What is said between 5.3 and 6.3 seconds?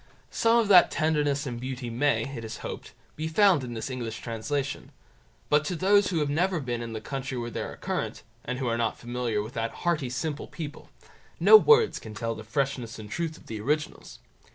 but to those who have